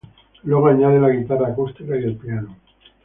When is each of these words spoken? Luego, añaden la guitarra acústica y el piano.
Luego, 0.45 0.65
añaden 0.65 1.03
la 1.03 1.09
guitarra 1.11 1.49
acústica 1.49 1.95
y 1.95 2.05
el 2.05 2.17
piano. 2.17 2.55